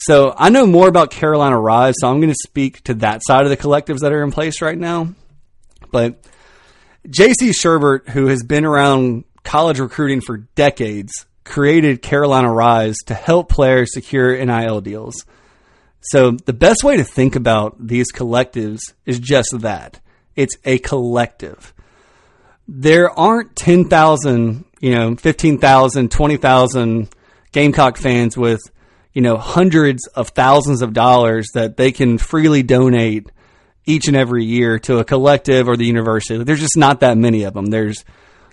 [0.00, 3.44] So I know more about Carolina Rise, so I'm going to speak to that side
[3.44, 5.14] of the collectives that are in place right now.
[5.90, 6.22] But
[7.06, 13.48] JC Shurburtt, who has been around college recruiting for decades, created Carolina Rise to help
[13.48, 15.24] players secure NIL deals.
[16.00, 20.00] So the best way to think about these collectives is just that.
[20.36, 21.74] It's a collective.
[22.68, 27.08] there aren't 10,000, you know, 15,000, 20,000
[27.50, 28.60] Gamecock fans with,
[29.12, 33.30] you know, hundreds of thousands of dollars that they can freely donate
[33.86, 36.42] each and every year to a collective or the university.
[36.44, 37.66] There's just not that many of them.
[37.66, 38.04] There's,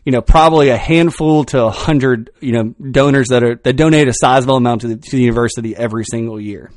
[0.06, 4.08] you know, probably a handful to a hundred, you know, donors that are that donate
[4.08, 6.72] a sizable amount to the, to the university every single year.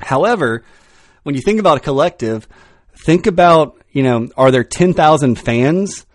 [0.00, 0.64] However,
[1.22, 2.46] when you think about a collective,
[3.04, 6.06] think about, you know, are there 10,000 fans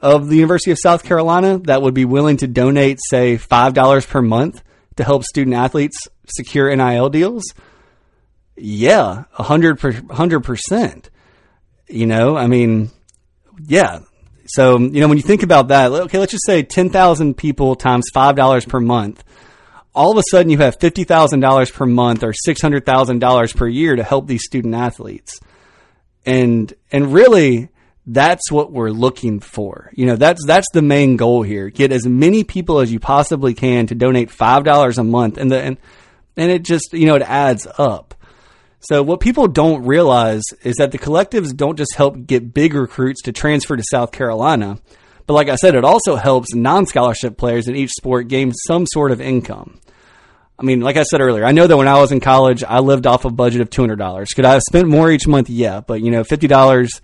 [0.00, 4.20] of the University of South Carolina that would be willing to donate, say, $5 per
[4.22, 4.62] month
[4.96, 7.44] to help student athletes secure NIL deals?
[8.56, 11.08] Yeah, 100 100%.
[11.88, 12.90] You know, I mean,
[13.66, 14.00] yeah.
[14.46, 18.06] So, you know, when you think about that, okay, let's just say 10,000 people times
[18.14, 19.24] $5 per month.
[19.94, 24.26] All of a sudden you have $50,000 per month or $600,000 per year to help
[24.26, 25.40] these student athletes.
[26.24, 27.68] And and really
[28.06, 29.90] that's what we're looking for.
[29.94, 31.70] You know, that's that's the main goal here.
[31.70, 35.60] Get as many people as you possibly can to donate $5 a month and the
[35.60, 35.78] and,
[36.36, 38.14] and it just, you know, it adds up.
[38.80, 43.22] So what people don't realize is that the collectives don't just help get big recruits
[43.22, 44.78] to transfer to South Carolina,
[45.28, 49.12] but like I said, it also helps non-scholarship players in each sport gain some sort
[49.12, 49.80] of income.
[50.58, 52.80] I mean, like I said earlier, I know that when I was in college, I
[52.80, 54.30] lived off a budget of two hundred dollars.
[54.30, 55.48] Could I have spent more each month?
[55.48, 57.00] Yeah, but you know, fifty dollars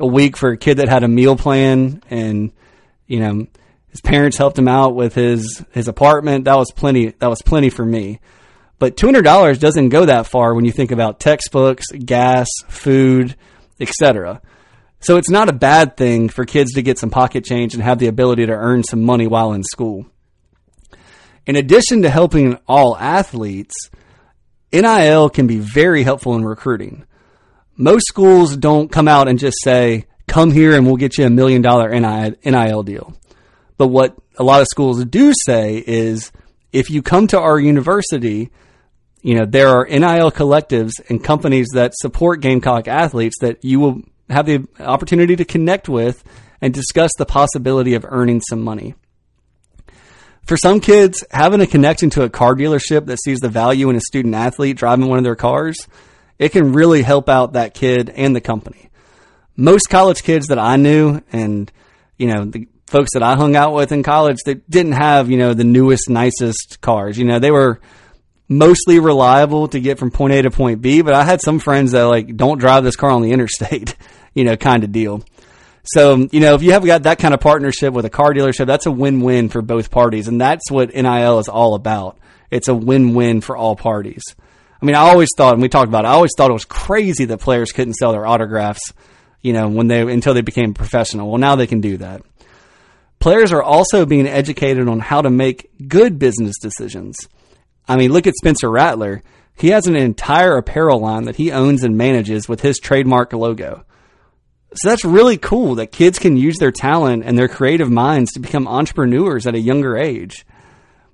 [0.00, 2.52] a week for a kid that had a meal plan and
[3.06, 3.46] you know
[3.90, 6.44] his parents helped him out with his his apartment.
[6.44, 7.10] That was plenty.
[7.18, 8.20] That was plenty for me.
[8.78, 13.36] But $200 doesn't go that far when you think about textbooks, gas, food,
[13.78, 14.40] etc.
[15.00, 17.98] So it's not a bad thing for kids to get some pocket change and have
[17.98, 20.06] the ability to earn some money while in school.
[21.46, 23.90] In addition to helping all athletes,
[24.72, 27.04] NIL can be very helpful in recruiting.
[27.80, 31.30] Most schools don't come out and just say, come here and we'll get you a
[31.30, 33.16] million dollar NIL deal.
[33.78, 36.30] But what a lot of schools do say is,
[36.74, 38.50] if you come to our university,
[39.22, 44.02] you know, there are NIL collectives and companies that support Gamecock athletes that you will
[44.28, 46.22] have the opportunity to connect with
[46.60, 48.94] and discuss the possibility of earning some money.
[50.44, 53.96] For some kids, having a connection to a car dealership that sees the value in
[53.96, 55.88] a student athlete driving one of their cars,
[56.40, 58.88] it can really help out that kid and the company.
[59.56, 61.70] Most college kids that I knew and,
[62.16, 65.36] you know, the folks that I hung out with in college, that didn't have, you
[65.36, 67.18] know, the newest, nicest cars.
[67.18, 67.78] You know, they were
[68.48, 71.92] mostly reliable to get from point A to point B, but I had some friends
[71.92, 73.94] that like don't drive this car on the interstate,
[74.32, 75.22] you know, kind of deal.
[75.82, 78.66] So, you know, if you have got that kind of partnership with a car dealership,
[78.66, 80.26] that's a win-win for both parties.
[80.26, 82.18] And that's what NIL is all about.
[82.50, 84.22] It's a win-win for all parties.
[84.80, 86.64] I mean, I always thought, and we talked about it, I always thought it was
[86.64, 88.92] crazy that players couldn't sell their autographs,
[89.42, 91.28] you know, when they, until they became professional.
[91.28, 92.22] Well, now they can do that.
[93.18, 97.18] Players are also being educated on how to make good business decisions.
[97.86, 99.22] I mean, look at Spencer Rattler.
[99.54, 103.84] He has an entire apparel line that he owns and manages with his trademark logo.
[104.74, 108.40] So that's really cool that kids can use their talent and their creative minds to
[108.40, 110.46] become entrepreneurs at a younger age.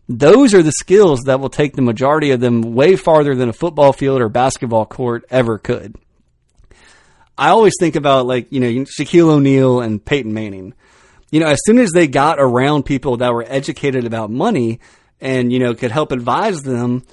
[0.08, 3.52] Those are the skills that will take the majority of them way farther than a
[3.52, 5.96] football field or basketball court ever could.
[7.36, 10.74] I always think about like, you know, Shaquille O'Neal and Peyton Manning.
[11.30, 14.78] You know, as soon as they got around people that were educated about money,
[15.20, 17.04] and you know could help advise them,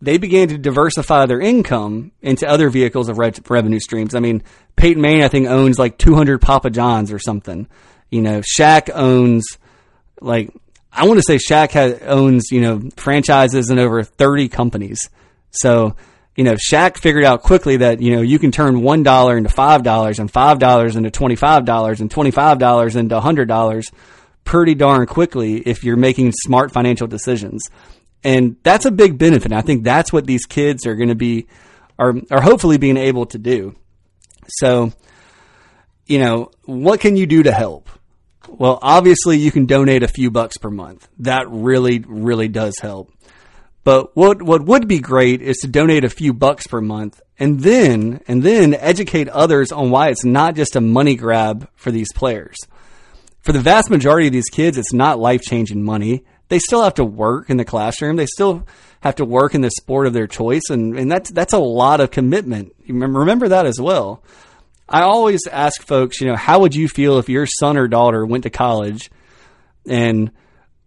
[0.00, 4.14] they began to diversify their income into other vehicles of revenue streams.
[4.14, 4.42] I mean,
[4.76, 7.68] Peyton Manning, I think, owns like 200 Papa Johns or something.
[8.10, 9.46] You know, Shaq owns
[10.20, 10.50] like
[10.92, 15.08] I want to say Shaq has, owns you know franchises in over 30 companies.
[15.50, 15.96] So
[16.36, 19.50] you know, Shaq figured out quickly that you know you can turn one dollar into
[19.50, 23.48] five dollars, and five dollars into twenty five dollars, and twenty five dollars into hundred
[23.48, 23.90] dollars
[24.44, 27.62] pretty darn quickly if you're making smart financial decisions.
[28.24, 29.52] And that's a big benefit.
[29.52, 31.46] And I think that's what these kids are going to be,
[31.98, 33.74] are, are hopefully being able to do.
[34.48, 34.92] So,
[36.06, 37.88] you know, what can you do to help?
[38.50, 41.08] Well, obviously you can donate a few bucks per month.
[41.18, 43.12] That really, really does help.
[43.82, 47.60] But what, what would be great is to donate a few bucks per month and
[47.60, 52.12] then, and then educate others on why it's not just a money grab for these
[52.12, 52.56] players
[53.42, 56.24] for the vast majority of these kids, it's not life changing money.
[56.48, 58.16] They still have to work in the classroom.
[58.16, 58.66] They still
[59.00, 62.00] have to work in the sport of their choice, and, and that's that's a lot
[62.00, 62.74] of commitment.
[62.86, 64.22] Remember, remember that as well.
[64.90, 68.26] I always ask folks, you know, how would you feel if your son or daughter
[68.26, 69.08] went to college
[69.88, 70.32] and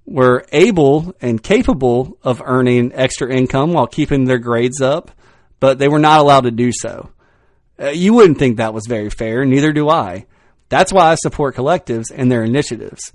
[0.05, 5.11] were able and capable of earning extra income while keeping their grades up,
[5.61, 7.11] but they were not allowed to do so?
[7.81, 9.45] Uh, you wouldn't think that was very fair.
[9.45, 10.25] Neither do I
[10.67, 13.13] That's why I support collectives and their initiatives.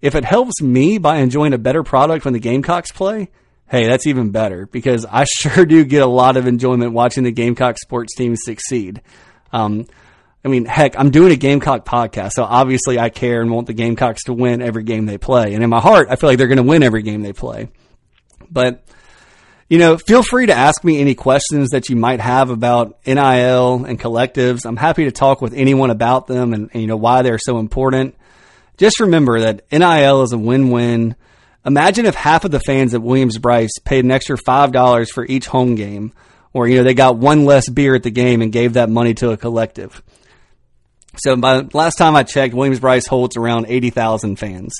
[0.00, 3.30] If it helps me by enjoying a better product when the Gamecocks play,
[3.68, 7.30] hey, that's even better because I sure do get a lot of enjoyment watching the
[7.30, 9.02] Gamecock sports team succeed.
[9.52, 9.86] Um,
[10.44, 13.72] I mean, heck, I'm doing a Gamecock podcast, so obviously I care and want the
[13.72, 15.54] Gamecocks to win every game they play.
[15.54, 17.70] And in my heart, I feel like they're going to win every game they play.
[18.50, 18.84] But,
[19.70, 23.86] you know, feel free to ask me any questions that you might have about NIL
[23.86, 24.66] and collectives.
[24.66, 27.58] I'm happy to talk with anyone about them and, and you know, why they're so
[27.58, 28.14] important.
[28.76, 31.16] Just remember that NIL is a win-win.
[31.64, 35.46] Imagine if half of the fans at Williams Brice paid an extra $5 for each
[35.46, 36.12] home game,
[36.52, 39.14] or, you know, they got one less beer at the game and gave that money
[39.14, 40.02] to a collective.
[41.18, 44.74] So by last time I checked, Williams-Brice holds around 80,000 fans.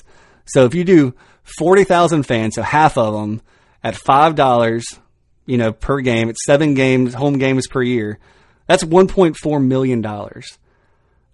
[0.47, 1.15] So if you do
[1.59, 3.43] 40,000 fans, so half of them
[3.83, 4.99] at $5,
[5.47, 8.19] you know, per game, it's seven games, home games per year.
[8.67, 10.03] That's $1.4 million.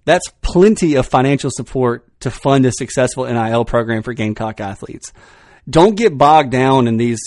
[0.04, 5.12] That's plenty of financial support to fund a successful NIL program for Gamecock athletes.
[5.68, 7.20] Don't get bogged down in these,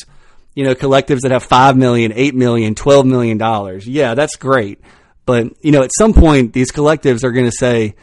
[0.55, 3.81] you know, collectives that have $5 million, $8 million, $12 million.
[3.85, 4.81] Yeah, that's great.
[5.25, 7.95] But, you know, at some point, these collectives are going to say,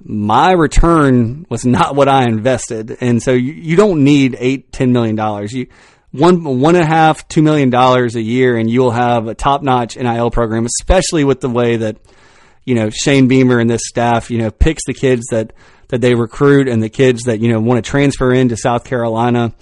[0.00, 2.96] my return was not what I invested.
[3.00, 5.52] And so you, you don't need eight, ten million dollars.
[5.52, 5.68] You,
[6.10, 9.62] one, one and a half, two million dollars a year, and you'll have a top
[9.62, 11.96] notch NIL program, especially with the way that,
[12.64, 15.52] you know, Shane Beamer and this staff, you know, picks the kids that,
[15.88, 19.54] that they recruit and the kids that, you know, want to transfer into South Carolina.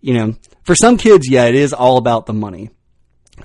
[0.00, 2.70] You know, for some kids, yeah, it is all about the money.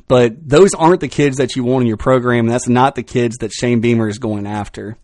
[0.08, 2.48] But those aren't the kids that you want in your program.
[2.48, 4.98] That's not the kids that Shane Beamer is going after.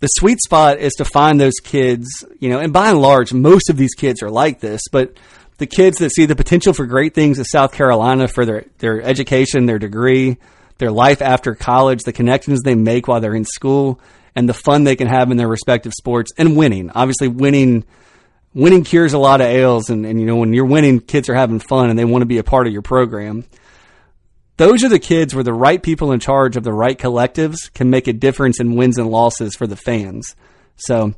[0.00, 2.06] The sweet spot is to find those kids,
[2.38, 5.16] you know, and by and large, most of these kids are like this, but
[5.58, 9.02] the kids that see the potential for great things in South Carolina for their, their
[9.02, 10.36] education, their degree,
[10.78, 14.00] their life after college, the connections they make while they're in school,
[14.36, 16.90] and the fun they can have in their respective sports, and winning.
[16.90, 17.84] Obviously, winning
[18.54, 21.34] winning cures a lot of ails, and, and you know when you're winning, kids are
[21.34, 23.44] having fun and they want to be a part of your program
[24.58, 27.90] those are the kids where the right people in charge of the right collectives can
[27.90, 30.34] make a difference in wins and losses for the fans.
[30.76, 31.14] So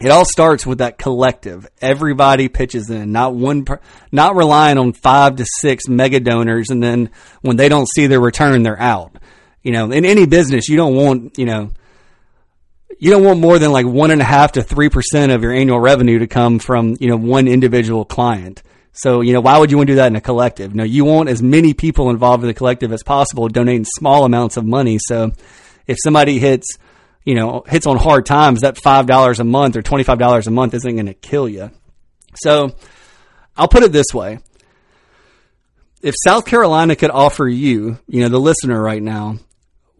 [0.00, 1.68] it all starts with that collective.
[1.80, 3.66] Everybody pitches in, not one,
[4.10, 7.10] not relying on five to six mega donors, and then
[7.42, 9.16] when they don't see their return, they're out.
[9.62, 11.70] You know, in any business, you don't want, you know,
[12.98, 15.52] you don't want more than like one and a half to three percent of your
[15.52, 18.62] annual revenue to come from, you know, one individual client.
[18.98, 20.74] So, you know, why would you want to do that in a collective?
[20.74, 24.56] No, you want as many people involved in the collective as possible donating small amounts
[24.56, 24.98] of money.
[25.00, 25.30] So
[25.86, 26.66] if somebody hits,
[27.24, 30.92] you know, hits on hard times, that $5 a month or $25 a month isn't
[30.96, 31.70] going to kill you.
[32.34, 32.74] So
[33.56, 34.40] I'll put it this way.
[36.02, 39.36] If South Carolina could offer you, you know, the listener right now,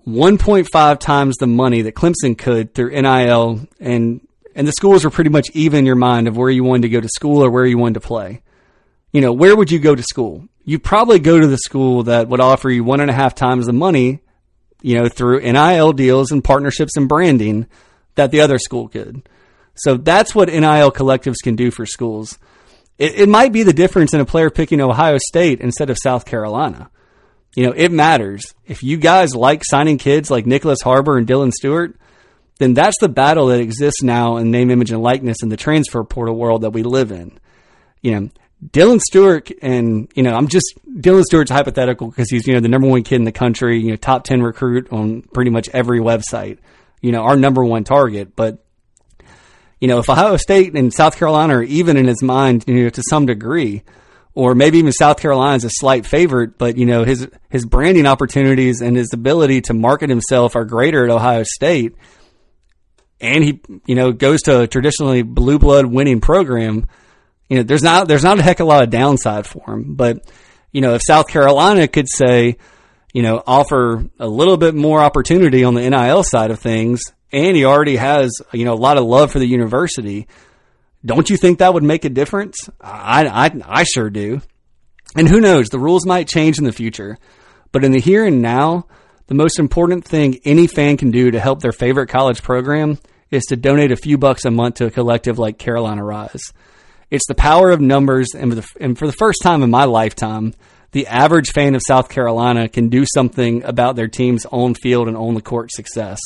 [0.08, 4.26] 1.5 times the money that Clemson could through NIL and
[4.56, 6.88] and the schools were pretty much even in your mind of where you wanted to
[6.88, 8.42] go to school or where you wanted to play
[9.12, 10.48] you know, where would you go to school?
[10.64, 13.66] You probably go to the school that would offer you one and a half times
[13.66, 14.20] the money,
[14.82, 17.66] you know, through NIL deals and partnerships and branding
[18.16, 19.28] that the other school could.
[19.74, 22.38] So that's what NIL collectives can do for schools.
[22.98, 26.26] It, it might be the difference in a player picking Ohio State instead of South
[26.26, 26.90] Carolina.
[27.54, 28.54] You know, it matters.
[28.66, 31.96] If you guys like signing kids like Nyckoles Harbor and Dylan Stewart,
[32.58, 36.04] then that's the battle that exists now in name, image, and likeness in the transfer
[36.04, 37.38] portal world that we live in.
[38.02, 38.30] You know,
[38.64, 42.68] Dylan Stewart and you know I'm just Dylan Stewart's hypothetical because he's you know the
[42.68, 46.00] number one kid in the country, you know top ten recruit on pretty much every
[46.00, 46.58] website,
[47.00, 48.34] you know our number one target.
[48.34, 48.64] But
[49.80, 52.90] you know if Ohio State and South Carolina are even in his mind, you know
[52.90, 53.84] to some degree,
[54.34, 58.06] or maybe even South Carolina is a slight favorite, but you know his his branding
[58.06, 61.94] opportunities and his ability to market himself are greater at Ohio State,
[63.20, 66.88] and he you know goes to a traditionally blue blood winning program
[67.48, 69.94] you know, there's not there's not a heck of a lot of downside for him.
[69.94, 70.30] But
[70.72, 72.58] you know, if South Carolina could say,
[73.12, 77.56] you know, offer a little bit more opportunity on the NIL side of things, and
[77.56, 80.28] he already has you know a lot of love for the university,
[81.04, 82.68] don't you think that would make a difference?
[82.80, 84.40] I I, I sure do.
[85.16, 87.16] And who knows, the rules might change in the future,
[87.72, 88.86] but in the here and now,
[89.26, 92.98] the most important thing any fan can do to help their favorite college program
[93.30, 96.52] is to donate a few bucks a month to a collective like Carolina Rise.
[97.10, 99.84] It's the power of numbers, and for, the, and for the first time in my
[99.84, 100.54] lifetime,
[100.92, 105.16] the average fan of South Carolina can do something about their team's own field and
[105.16, 106.20] on the court success.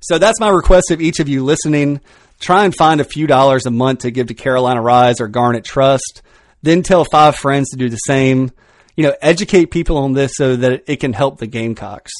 [0.00, 2.00] So that's my request of each of you listening.
[2.40, 5.64] Try and find a few dollars a month to give to Carolina Rise or Garnet
[5.64, 6.22] Trust.
[6.62, 8.52] Then tell five friends to do the same.
[8.96, 12.12] You know, educate people on this so that it can help the Gamecocks.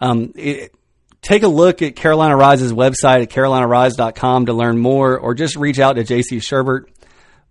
[0.00, 0.74] Um, it,
[1.22, 5.78] take a look at Carolina Rise's website at carolinarise.com to learn more or just reach
[5.78, 6.88] out to JC Shurburtt.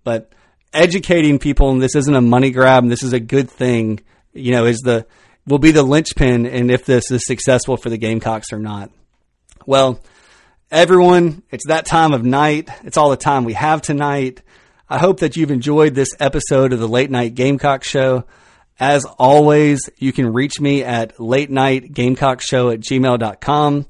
[0.03, 0.31] But
[0.73, 4.01] educating people, and this isn't a money grab, and this is a good thing,
[4.33, 5.07] you know, is the
[5.47, 8.91] will be the linchpin in if this is successful for the Gamecocks or not.
[9.65, 9.99] Well,
[10.69, 12.69] everyone, it's that time of night.
[12.83, 14.41] It's all the time we have tonight.
[14.89, 18.25] I hope that you've enjoyed this episode of the Late Night Gamecock Show.
[18.81, 23.85] As always, you can reach me at late night gamecock show at gmail.com.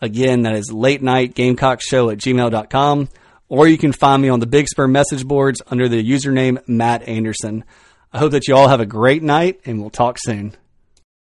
[0.00, 3.08] Again, that is late night gamecock show at gmail.com.
[3.48, 7.06] Or you can find me on the Big Spur message boards under the username Matt
[7.06, 7.62] Anderson.
[8.12, 10.56] I hope that you all have a great night and we'll talk soon.